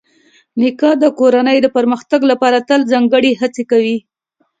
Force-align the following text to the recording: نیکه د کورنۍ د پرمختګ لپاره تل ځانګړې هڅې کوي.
نیکه 0.59 0.91
د 1.03 1.05
کورنۍ 1.19 1.57
د 1.61 1.67
پرمختګ 1.75 2.21
لپاره 2.31 2.65
تل 2.69 2.81
ځانګړې 2.91 3.31
هڅې 3.41 3.63
کوي. 3.71 3.97